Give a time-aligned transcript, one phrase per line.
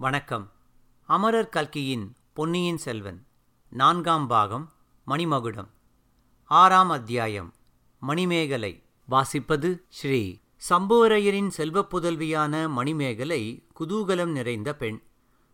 [0.00, 0.50] வணக்கம்.
[1.04, 3.26] அமரர் கல்கியின் பொன்னியின் செல்வன்
[3.68, 4.72] நான்காம் பாகம்
[5.06, 5.68] மணிமகுடம்.
[6.44, 7.54] ஆறாம் அத்தியாயம்
[7.98, 8.82] மணிமேகலை.
[9.10, 10.38] வாசிப்பது ஸ்ரீ
[10.70, 15.02] சம்புவரையரின் செல்வப் புதல்வியான மணிமேகலை குதூகலம் நிறைந்த பெண்.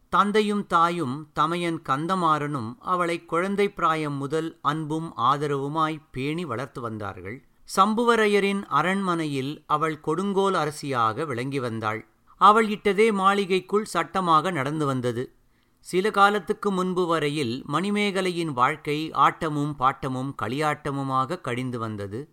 [0.08, 7.44] தந்தையும் தாயும் தமையன் கந்தமாறனும் அவளை குழந்தை பிராயம் முதல் அன்பும் ஆதரவுமாய் பேணி வளர்த்து வந்தார்கள்.
[7.76, 12.08] சம்புவரையரின் அரண்மனையில் அவள் கொடுங்கோல் அரசியாக விளங்கி வந்தாள்.
[12.36, 15.32] அவள் இட்டதே மாளிகைக்குள் சட்டமாக நடந்து வந்தது.
[15.80, 22.28] சில காலத்துக்கு முன்பு வரையில் மணிமேகலையின் வாழ்க்கை ஆட்டமும் பாட்டமும் களியாட்டமுமாக கழிந்து வந்தது.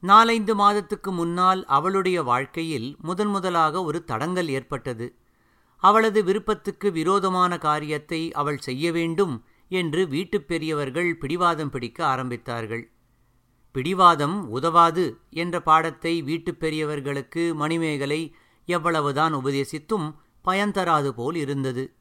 [0.00, 5.14] நாலைந்து மாதத்துக்கு முன்னால் அவளுடைய வாழ்க்கையில் முதன் முதலாக ஒரு தடங்கல் ஏற்பட்டது.
[5.76, 12.82] அவளது விருப்பத்துக்கு விரோதமான காரியத்தை அவள் செய்ய வேண்டும் என்று வீட்டுப் பெரியவர்கள் பிடிவாதம் பிடிக்க ஆரம்பித்தார்கள்.
[13.72, 18.34] பிடிவாதம் உதவாது என்ற பாடத்தை வீட்டுப் பெரியவர்களுக்கு மணிமேகலை
[18.66, 21.94] எவ்வளவுதான் உபதேசித்தும் பயன்தராது போல் இருந்தது.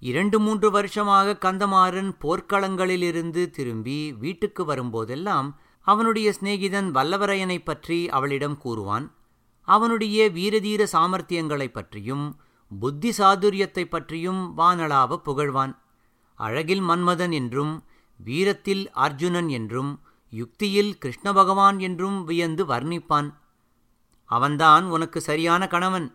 [0.00, 9.14] இரண்டு மூன்று வருஷமாக கந்தமாறன் போர்க்களங்களிலிருந்து திரும்பி வீட்டுக்கு வரும்போதெல்லாம் அவனுடைய சிநேகிதன் வல்லவரையனைப் பற்றி அவளிடம் கூறுவான்.
[9.62, 12.40] அவனுடைய வீரதீர சாமர்த்தியங்களைப் பற்றியும்
[12.80, 15.78] புத்தி சாதுரியத்தைப் பற்றியும் வானளாவ புகழ்வான்.
[16.34, 17.84] அழகில் மன்மதன் என்றும்
[18.16, 23.34] வீரத்தில் அர்ஜுனன் என்றும் யுக்தியில் கிருஷ்ண பகவான் என்றும் வியந்து வர்ணிப்பான்.
[24.30, 26.08] அவன்தான் உனக்கு சரியான கணவன்.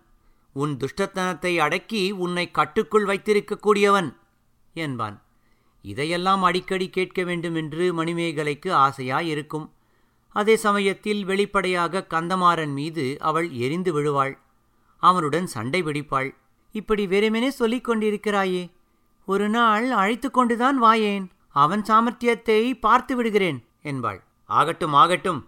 [0.55, 4.09] உன் துஷ்டத்தனத்தை அடக்கி உன்னை கட்டுக்குள் வைத்திருக்கக்கூடியவன்
[4.75, 5.17] என்பான்.
[5.85, 9.67] இதையெல்லாம் அடிக்கடி கேட்க வேண்டும் என்று மணிமேகலைக்கு ஆசையாயிருக்கும்.
[10.35, 14.33] அதே சமயத்தில் வெளிப்படையாக கந்தமாறன் மீது அவள் எரிந்து விழுவாள்.
[15.03, 16.29] அவனுடன் சண்டை பிடிப்பாள்.
[16.75, 18.63] இப்படி வெறுமெனே சொல்லிக் கொண்டிருக்கிறாயே.
[19.27, 21.25] ஒரு நாள் அழைத்து கொண்டுதான் வாயேன்.
[21.55, 24.19] அவன் சாமர்த்தியத்தை பார்த்து விடுகிறேன் என்பாள்.
[24.49, 25.41] ஆகட்டும் ஆகட்டும்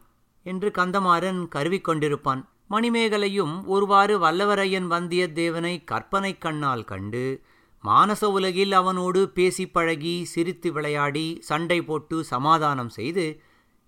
[0.45, 7.41] என்று கந்தமாறன் கருவிக்கொண்டிருப்பான் மணிமேகலையும் ஒருவாறு வல்லவரையன் வந்தியத்தேவனை கற்பனை கண்ணால் கண்டு
[7.83, 13.41] மானச உலகில் அவனோடு பேசி பழகி சிரித்து விளையாடி சண்டை போட்டு சமாதானம் செய்து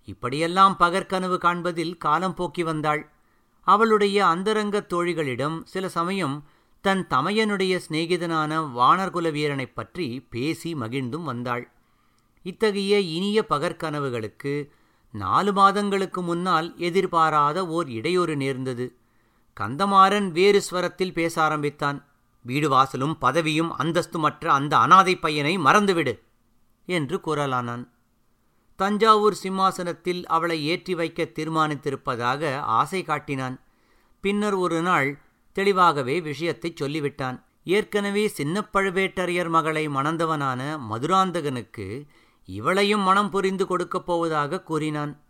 [0.05, 3.11] இப்படியெல்லாம் பகற்கனவு காண்பதில் காலம் போக்கி வந்தாள்.
[3.61, 6.47] அவளுடைய அந்தரங்கத் தோழிகளிடம் சில சமயம்
[6.81, 11.71] தன் தமையனுடைய சிநேகிதனான வானர்குல வீரனைப் பற்றி பேசி மகிழ்ந்தும் வந்தாள்.
[12.43, 14.69] இத்தகைய இனிய பகற்கனவுகளுக்கு
[15.13, 18.85] நாலு மாதங்களுக்கு முன்னால் எதிர்பாராத ஓர் இடையூறு நேர்ந்தது.
[19.57, 22.05] கந்தமாறன் வேறு ஸ்வரத்தில் பேச ஆரம்பித்தான்.
[22.41, 26.13] வீடு வாசலும் பதவியும் அந்தஸ்துமற்ற அந்த அனாதை பையனை மறந்துவிடு
[26.85, 27.83] என்று கூறலானான்.
[28.75, 33.59] தஞ்சாவூர் சிம்மாசனத்தில் அவளை ஏற்றி வைக்க தீர்மானித்திருப்பதாக ஆசை காட்டினான்.
[34.23, 35.09] பின்னர் ஒரு நாள்
[35.55, 37.37] தெளிவாகவே விஷயத்தை சொல்லிவிட்டான்.
[37.63, 41.87] ஏற்கனவே சின்ன பழுவேட்டரையர் மகளை மணந்தவனான மதுராந்தகனுக்கு
[42.57, 45.21] இவளையும் மனம் புரிந்து கொடுக்கப் போவதாக கூறினான்.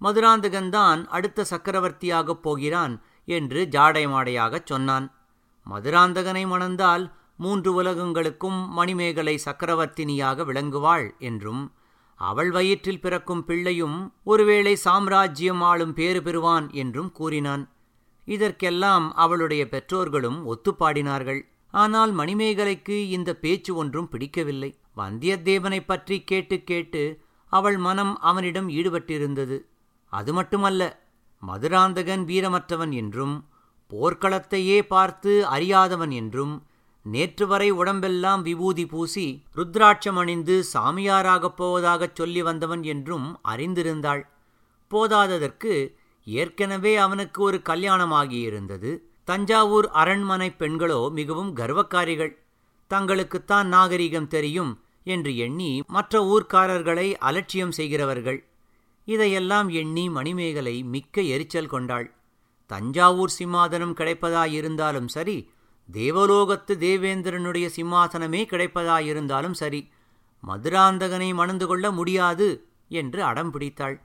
[0.00, 5.14] மதுராந்தகன்தான் அடுத்த சக்கரவர்த்தியாகப் போகிறான் என்று ஜாடைமாடையாகச் சொன்னான்.
[5.66, 11.72] மதுராந்தகனை மணந்தால் மூன்று உலகங்களுக்கும் மணிமேகலை சக்கரவர்த்தினியாக விளங்குவாள் என்றும்
[12.14, 17.68] அவள் வயிற்றில் பிறக்கும் பிள்ளையும் ஒருவேளை சாம்ராஜ்யம் ஆளும் பேறு பெறுவான் என்றும் கூறினான்.
[18.24, 21.40] இதற்கெல்லாம் அவளுடைய பெற்றோர்களும் ஒத்துப்பாடினார்கள்.
[21.70, 24.79] ஆனால் மணிமேகலைக்கு இந்த பேச்சு ஒன்றும் பிடிக்கவில்லை.
[24.96, 27.02] வந்தியத்தேவனைப் பற்றி கேட்டு கேட்டு
[27.52, 29.56] அவள் மனம் அவனிடம் ஈடுபட்டிருந்தது.
[30.12, 30.82] அது மட்டுமல்ல
[31.42, 33.48] மதுராந்தகன் வீரமற்றவன் என்றும்
[33.90, 36.66] போர்க்களத்தையே பார்த்து அறியாதவன் என்றும்
[37.02, 44.22] நேற்று வரை உடம்பெல்லாம் விபூதி பூசி ருத்ராட்சம் அணிந்து சாமியாராகப் போவதாகச் சொல்லி வந்தவன் என்றும் அறிந்திருந்தாள்.
[44.90, 45.72] போதாததற்கு
[46.24, 48.98] ஏற்கனவே அவனுக்கு ஒரு கல்யாணமாகியிருந்தது.
[49.24, 52.32] தஞ்சாவூர் அரண்மனை பெண்களோ மிகவும் கர்வக்காரிகள்.
[52.90, 54.72] தங்களுக்குத்தான் நாகரிகம் தெரியும்
[55.04, 58.40] என்று எண்ணி மற்ற ஊர்க்காரர்களை அலட்சியம் செய்கிறவர்கள்.
[59.04, 62.08] இதையெல்லாம் எண்ணி மணிமேகலை மிக்க எரிச்சல் கொண்டாள்.
[62.66, 65.38] தஞ்சாவூர் சிம்மாதனம் கிடைப்பதாயிருந்தாலும் சரி
[65.88, 69.80] தேவலோகத்து தேவேந்திரனுடைய சிம்மாசனமே கிடைப்பதாயிருந்தாலும் சரி
[70.42, 72.48] மதுராந்தகனை மணந்து கொள்ள முடியாது
[72.88, 73.96] என்று அடம் பிடித்தாள்.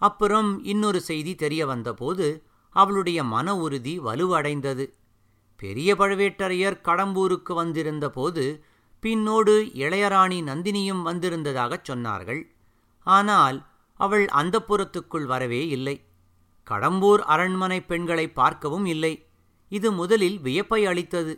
[0.00, 2.26] அப்புறம் இன்னொரு செய்தி தெரிய வந்தபோது
[2.76, 4.86] அவளுடைய மன உறுதி வலுவடைந்தது.
[5.62, 8.44] பெரிய பழுவேட்டரையர் கடம்பூருக்கு வந்திருந்த போது
[9.02, 12.42] பின்னோடு இளையராணி நந்தினியும் வந்திருந்ததாகச் சொன்னார்கள்.
[13.06, 13.58] ஆனால்
[14.00, 15.96] அவள் அந்த புறத்துக்குள் வரவே இல்லை.
[16.66, 19.14] கடம்பூர் அரண்மனை பெண்களை பார்க்கவும் இல்லை.
[19.72, 21.34] இது முதலில் வியப்பை அளித்தது.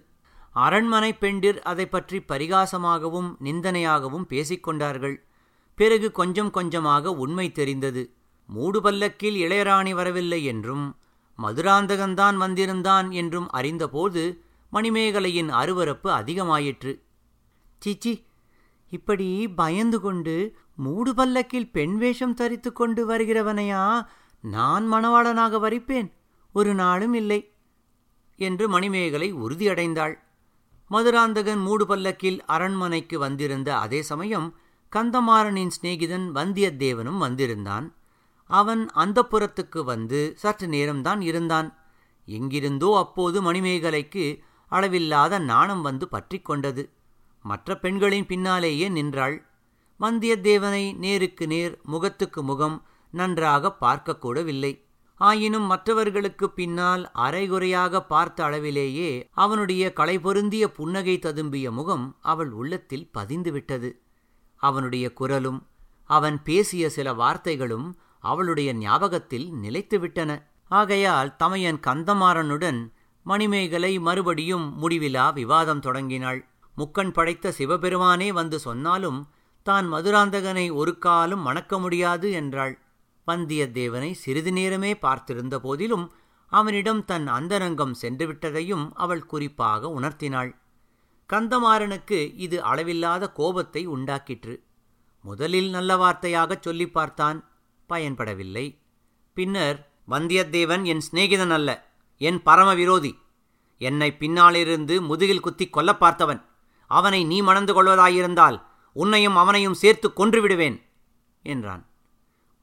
[0.57, 5.17] அரண்மனை பெண்டிர் அதை பற்றி பரிகாசமாகவும் நிந்தனையாகவும் பேசிக்கொண்டார்கள்
[5.79, 8.03] பிறகு கொஞ்சம் கொஞ்சமாக உண்மை தெரிந்தது.
[8.49, 10.85] மூடு பல்லக்கில் இளையராணி வரவில்லை என்றும்
[11.39, 14.43] மதுராந்தகன்தான் வந்திருந்தான் என்றும் அறிந்தபோது
[14.73, 17.01] மணிமேகலையின் அருவரப்பு அதிகமாயிற்று.
[17.79, 18.27] சீச்சி
[18.91, 24.07] இப்படி பயந்து கொண்டு மூடு பல்லக்கில் பெண் வேஷம் தரித்து கொண்டு வருகிறவனையா?
[24.41, 26.13] நான் மணவாளனாக வரிப்பேன்.
[26.53, 27.53] ஒரு நாளும் இல்லை
[28.37, 30.15] என்று மணிமேகலை உறுதியடைந்தாள்.
[30.89, 34.57] மதுராந்தகன் மூடு பல்லக்கில் அரண்மனைக்கு வந்திருந்த அதே சமயம்
[34.93, 37.95] கந்தமாறனின் சிநேகிதன் வந்தியத்தேவனும் வந்திருந்தான்.
[38.51, 41.69] அவன் அந்த புறத்துக்கு வந்து சற்று நேரம்தான் இருந்தான்.
[42.29, 44.25] எங்கிருந்தோ அப்போது மணிமேகலைக்கு
[44.73, 46.85] அளவில்லாத நாணம் வந்து பற்றி கொண்டது.
[47.45, 49.37] மற்ற பெண்களின் பின்னாலேயே நின்றாள்.
[50.01, 52.77] வந்தியத்தேவனை நேருக்கு நேர் முகத்துக்கு முகம்
[53.11, 54.73] நன்றாக பார்க்கக்கூடவில்லை
[55.21, 63.91] ஆயினும் மற்றவர்களுக்கு பின்னால் அரைகுறையாக பார்த்த அளவிலேயே அவனுடைய களை பொருந்திய புன்னகை ததும்பிய முகம் அவள் உள்ளத்தில் பதிந்துவிட்டது.
[64.61, 65.61] அவனுடைய குரலும்
[66.11, 67.87] அவன் பேசிய சில வார்த்தைகளும்
[68.25, 70.31] அவளுடைய ஞாபகத்தில் நிலைத்துவிட்டன.
[70.71, 72.81] ஆகையால் தமையன் கந்தமாறனுடன்
[73.27, 76.41] மணிமேகலை மறுபடியும் முடிவிலா விவாதம் தொடங்கினாள்.
[76.77, 79.21] முக்கன் படைத்த சிவபெருமானே வந்து சொன்னாலும்
[79.67, 82.75] தான் மதுராந்தகனை ஒரு காலும் மணக்க முடியாது என்றாள்.
[83.27, 86.07] வந்தியத்தேவனை சிறிது நேரமே பார்த்திருந்த போதிலும்
[86.53, 90.51] அவனிடம் தன் அந்தரங்கம் சென்றுவிட்டதையும் அவள் குறிப்பாக உணர்த்தினாள்.
[91.31, 94.55] கந்தமாறனுக்கு இது அளவில்லாத கோபத்தை உண்டாக்கிற்று.
[95.25, 97.39] முதலில் நல்ல வார்த்தையாகச் சொல்லி பார்த்தான்.
[97.89, 98.79] பயன்படவில்லை.
[99.33, 103.19] பின்னர் வந்தியத்தேவன் என் சிநேகிதன் அல்ல என் பரம விரோதி
[103.79, 106.41] என்னை பின்னாலிருந்து முதுகில் குத்தி கொல்ல பார்த்தவன்.
[106.87, 110.83] அவனை நீ மணந்து கொள்வதாயிருந்தால் உன்னையும் அவனையும் சேர்த்து கொன்று விடுவேன்
[111.43, 111.87] என்றான்.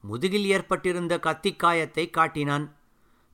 [0.00, 2.76] முதுகில் ஏற்பட்டிருந்த கத்திக்காயத்தை காட்டினான்.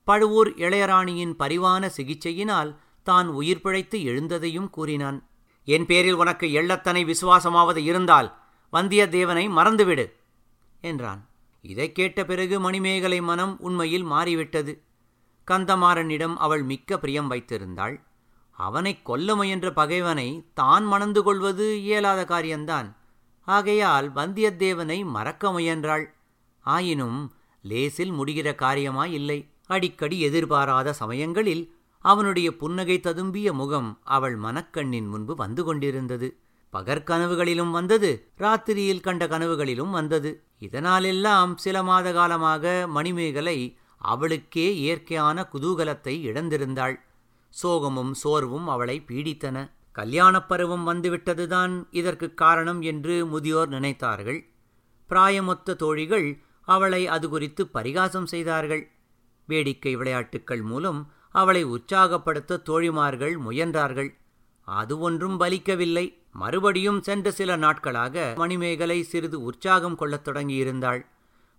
[0.04, 5.28] பழுவூர் இளையராணியின் பரிவான சிகிச்சையினால் தான் உயிர் பிழைத்து எழுந்ததையும் கூறினான்.
[5.64, 8.38] என் பேரில் உனக்கு எள்ளத்தனை விசுவாசமாவது இருந்தால்
[8.72, 10.06] வந்தியத்தேவனை மறந்துவிடு
[10.80, 11.27] என்றான்.
[11.68, 14.82] இதைக் கேட்ட பிறகு மணிமேகலை மனம் உண்மையில் மாறிவிட்டது.
[15.50, 18.00] கந்தமாறனிடம் அவள் மிக்க பிரியம் வைத்திருந்தாள்.
[18.50, 22.96] அவனை கொல்ல முயன்ற பகைவனை தான் மணந்து கொள்வது இயலாத காரியம்தான்
[23.40, 26.14] ஆகையால் வந்தியத்தேவனை மறக்க முயன்றாள்.
[26.60, 27.32] ஆயினும்
[27.62, 29.48] லேசில் முடிகிற காரியமாயில்லை.
[29.66, 36.38] அடிக்கடி எதிர்பாராத சமயங்களில் அவனுடைய புன்னகை ததும்பிய முகம் அவள் மனக்கண்ணின் முன்பு வந்து கொண்டிருந்தது.
[36.72, 38.30] பகற்கனவுகளிலும் வந்தது.
[38.38, 40.42] ராத்திரியில் கண்ட கனவுகளிலும் வந்தது.
[40.60, 47.00] இதனாலெல்லாம் சில மாத காலமாக மணிமேகலை அவளுக்கே இயற்கையான குதூகலத்தை இழந்திருந்தாள்.
[47.62, 49.70] சோகமும் சோர்வும் அவளை பீடித்தன.
[49.92, 54.44] கல்யாணப் பருவம் வந்துவிட்டதுதான் இதற்குக் காரணம் என்று முதியோர் நினைத்தார்கள்.
[55.08, 58.90] பிராயமொத்த தோழிகள் அவளை அது குறித்து பரிகாசம் செய்தார்கள்.
[59.46, 64.14] வேடிக்கை விளையாட்டுக்கள் மூலம் அவளை உற்சாகப்படுத்த தோழிமார்கள் முயன்றார்கள்.
[64.64, 66.17] அது ஒன்றும் பலிக்கவில்லை.
[66.34, 71.06] மறுபடியும் சென்ற சில நாட்களாக மணிமேகலை சிறிது உற்சாகம் கொள்ளத் தொடங்கியிருந்தாள்.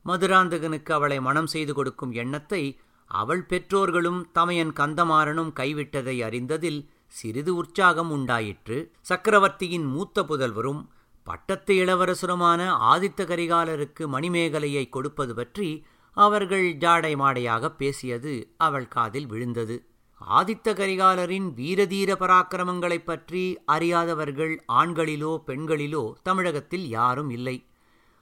[0.05, 8.91] மதுராந்தகனுக்கு அவளை மனம் செய்து கொடுக்கும் எண்ணத்தை அவள் பெற்றோர்களும் தமையன் கந்தமாறனும் கைவிட்டதை அறிந்ததில் சிறிது உற்சாகம் உண்டாயிற்று.
[9.01, 10.87] சக்கரவர்த்தியின் மூத்த புதல்வரும்
[11.23, 12.61] பட்டத்து இளவரசருமான
[12.91, 19.88] ஆதித்த கரிகாலருக்கு மணிமேகலையை கொடுப்பது பற்றி அவர்கள் ஜாடை மாடையாக பேசியது அவள் காதில் விழுந்தது.
[20.27, 27.65] ஆதித்த கரிகாலரின் வீரதீர பராக்கிரமங்களைப் பற்றி அறியாதவர்கள் ஆண்களிலோ பெண்களிலோ தமிழகத்தில் யாரும் இல்லை.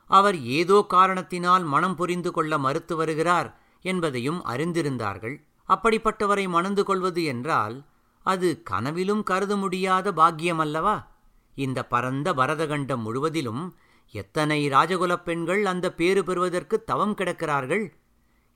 [0.06, 5.44] அவர் ஏதோ காரணத்தினால் மனம் புரிந்து கொள்ள மறுத்து வருகிறார் என்பதையும் அறிந்திருந்தார்கள்.
[5.70, 7.84] அப்படிப்பட்டவரை மணந்து கொள்வது என்றால்
[8.24, 11.06] அது கனவிலும் கருத முடியாத பாக்கியமல்லவா?
[11.56, 13.76] இந்த பரந்த பரதகண்டம் முழுவதிலும்
[14.12, 17.94] எத்தனை ராஜகுலப் பெண்கள் அந்த பேறு பெறுவதற்கு தவம் கிடக்கிறார்கள்?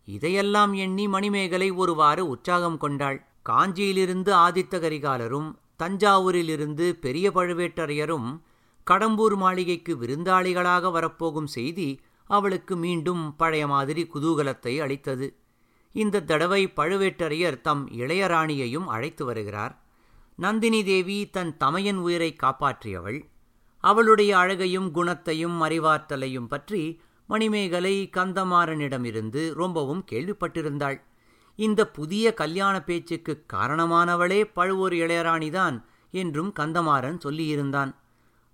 [0.05, 3.25] இதையெல்லாம் எண்ணி மணிமேகலை ஒருவாறு உற்சாகம் கொண்டாள்.
[3.49, 5.49] காஞ்சியிலிருந்து ஆதித்த கரிகாலரும்
[5.83, 8.41] தஞ்சாவூரிலிருந்து பெரிய பழுவேட்டரையரும்
[8.87, 15.27] கடம்பூர் மாளிகைக்கு விருந்தாளிகளாக வரப்போகும் செய்தி அவளுக்கு மீண்டும் பழைய மாதிரி குதூகலத்தை அளித்தது.
[15.95, 19.73] இந்த தடவை பழுவேட்டரையர் தம் இளையராணியையும் அழைத்து வருகிறார்.
[20.35, 23.19] நந்தினி தேவி தன் தமையன் உயிரை காப்பாற்றியவள்.
[23.83, 30.97] அவளுடைய அழகையும் குணத்தையும் அறிவாற்றலையும் பற்றி மணிமேகலை கந்தமாறனிடமிருந்து ரொம்பவும் கேள்விப்பட்டிருந்தாள்.
[31.61, 35.75] இந்த புதிய கல்யாண பேச்சுக்கு காரணமானவளே பழுவூர் இளையராணிதான்
[36.13, 37.91] என்றும் கந்தமாறன் சொல்லியிருந்தான்.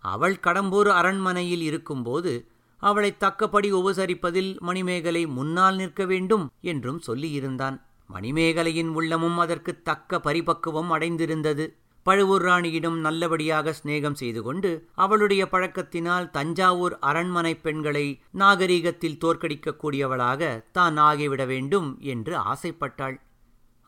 [0.04, 2.34] அவள் கடம்பூர் அரண்மனையில் இருக்கும்போது
[2.82, 7.78] அவளை தக்கபடி உபசரிப்பதில் மணிமேகலை முன்னால் நிற்க வேண்டும் என்றும் சொல்லியிருந்தான்.
[8.10, 11.66] மணிமேகலையின் உள்ளமும் அதற்கு தக்க பரிபக்குவம் அடைந்திருந்தது.
[12.08, 14.70] பழுவூர் ராணியிடம் நல்லபடியாக சிநேகம் செய்து கொண்டு
[15.04, 23.18] அவளுடைய பழக்கத்தினால் தஞ்சாவூர் அரண்மனை பெண்களை நாகரீகத்தில் தோற்கடிக்கக்கூடியவளாக தான் ஆகிவிட வேண்டும் என்று ஆசைப்பட்டாள்.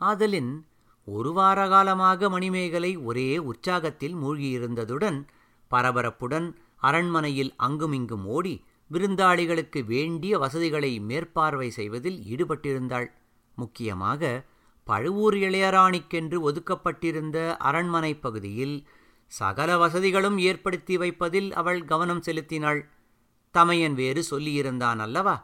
[0.01, 0.51] ஆதலின்
[1.07, 5.19] ஒரு வார காலமாக மணிமேகலை ஒரே உற்சாகத்தில் மூழ்கியிருந்ததுடன்
[5.71, 6.49] பரபரப்புடன்
[6.89, 8.55] அரண்மனையில் அங்குமிங்கும் ஓடி
[8.91, 13.09] விருந்தாளிகளுக்கு வேண்டிய வசதிகளை மேற்பார்வை செய்வதில் ஈடுபட்டிருந்தாள்.
[13.57, 14.21] முக்கியமாக
[14.89, 18.87] பழுவூர் இளையராணிக்கென்று ஒதுக்கப்பட்டிருந்த அரண்மனை பகுதியில்
[19.27, 22.89] சகல வசதிகளும் ஏற்படுத்தி வைப்பதில் அவள் கவனம் செலுத்தினாள்.
[23.51, 25.35] தமையன் வேறு சொல்லியிருந்தான் அல்லவா?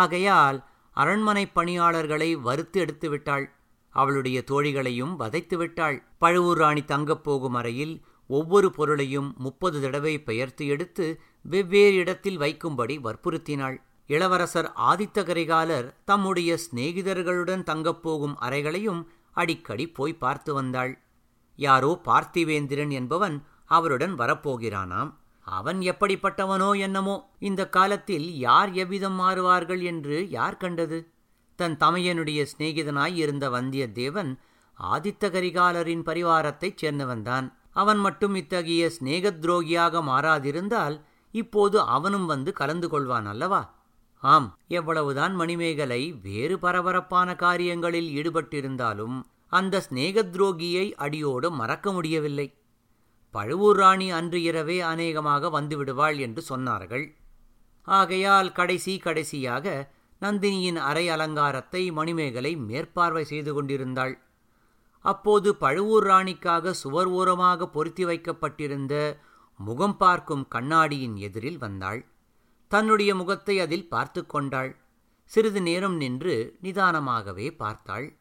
[0.00, 0.58] ஆகையால்
[0.90, 3.46] அரண்மனை பணியாளர்களை வறுத்து எடுத்து விட்டாள்.
[3.88, 6.02] அவளுடைய தோழிகளையும் வதைத்து விட்டாள்.
[6.18, 13.76] பழுவூர் ராணி தங்கப் போகும் அறையில் ஒவ்வொரு பொருளையும் முப்பது தடவை பெயர்த்து எடுத்து வெவ்வேறு இடத்தில் வைக்கும்படி வற்புறுத்தினாள்.
[14.06, 20.98] இளவரசர் ஆதித்த கரிகாலர் தம்முடைய சிநேகிதர்களுடன் தங்கப் போகும் அறைகளையும் அடிக்கடி போய் பார்த்து வந்தாள்.
[21.56, 25.14] யாரோ பார்த்திவேந்திரன் என்பவன் அவருடன் வரப்போகிறானாம்.
[25.40, 31.12] அவன் எப்படிப்பட்டவனோ என்னமோ இந்த காலத்தில் யார் எவ்விதம் மாறுவார்கள் என்று யார் கண்டது?
[31.56, 34.36] தன் தமையனுடைய சிநேகிதனாய் இருந்த வந்தியத்தேவன்
[34.78, 37.52] ஆதித்த கரிகாலரின் பரிவாரத்தைச் சேர்ந்தவன்தான்.
[37.70, 41.00] அவன் மட்டும் இத்தகைய சிநேகத் துரோகியாக மாறாதிருந்தால்
[41.32, 43.82] இப்போது அவனும் வந்து கலந்து கொள்வான் அல்லவா?
[44.24, 49.16] ஆம் எவ்வளவுதான் மணிமேகலை வேறு பரபரப்பான காரியங்களில் ஈடுபட்டிருந்தாலும்
[49.48, 52.46] அந்த சிநேக துரோகியை அடியோடு மறக்க முடியவில்லை.
[53.34, 57.06] பழுவூர் ராணி அன்று இரவே அநேகமாக வந்துவிடுவாள் என்று சொன்னார்கள்.
[57.88, 64.14] ஆகையால் கடைசி கடைசியாக நந்தினியின் அரை அலங்காரத்தை மணிமேகலை மேற்பார்வை செய்து கொண்டிருந்தாள்.
[65.04, 68.94] அப்போது பழுவூர் ராணிக்காக சுவர் ஓரமாக பொருத்தி வைக்கப்பட்டிருந்த
[69.60, 72.00] முகம் பார்க்கும் கண்ணாடியின் எதிரில் வந்தாள்.
[72.74, 74.76] தன்னுடைய முகத்தை அதில் பார்த்து கொண்டாள்.
[75.24, 78.16] சிறிது நேரம் நின்று நிதானமாகவே பார்த்தாள்.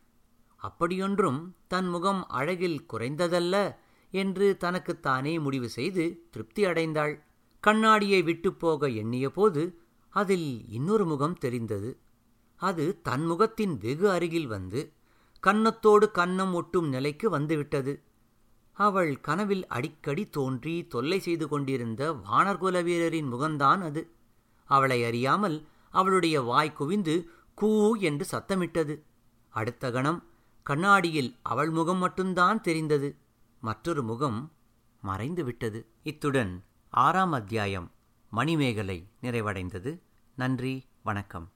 [0.57, 3.75] அப்படியொன்றும் தன் முகம் அழகில் குறைந்ததல்ல
[4.12, 7.19] என்று தனக்குத்தானே முடிவு செய்து திருப்தி அடைந்தாள்.
[7.60, 9.72] கண்ணாடியை விட்டுப்போக போக
[10.10, 11.98] அதில் இன்னொரு முகம் தெரிந்தது.
[12.55, 14.93] அது தன் முகத்தின் வெகு அருகில் வந்து
[15.41, 18.03] கன்னத்தோடு கன்னம் ஒட்டும் நிலைக்கு வந்துவிட்டது.
[18.74, 24.10] அவள் கனவில் அடிக்கடி தோன்றி தொல்லை செய்து கொண்டிருந்த வானர்குல வீரரின் முகம்தான் அது.
[24.63, 29.00] அவளை அறியாமல் அவளுடைய வாய் குவிந்து கூ என்று சத்தமிட்டது.
[29.50, 30.24] அடுத்த கணம்
[30.63, 33.15] கண்ணாடியில் அவள் முகம் மட்டும்தான் தெரிந்தது.
[33.60, 34.51] மற்றொரு முகம்
[35.01, 37.91] மறைந்து விட்டது இத்துடன் ஆறாம் அத்தியாயம்
[38.29, 40.00] மணிமேகலை நிறைவடைந்தது.
[40.36, 41.51] நன்றி வணக்கம்.